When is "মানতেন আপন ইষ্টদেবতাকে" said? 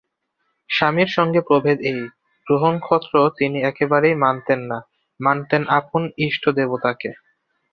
5.19-7.09